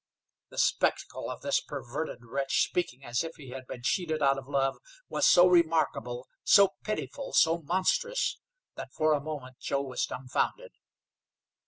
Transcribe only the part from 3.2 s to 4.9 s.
if he had been cheated out of love